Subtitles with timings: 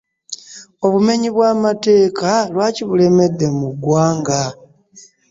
[0.85, 4.41] Obumenyi bw'amateeka lwaki bulemedde mu ggwanga.